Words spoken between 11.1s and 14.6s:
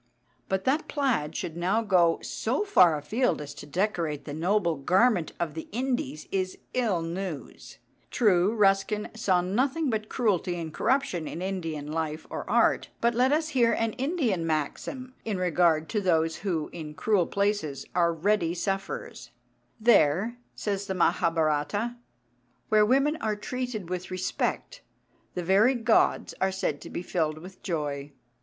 in Indian life or art; but let us hear an Indian